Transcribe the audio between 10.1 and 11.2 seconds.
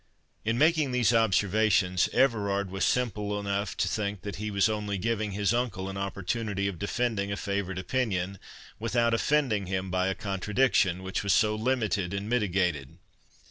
contradiction,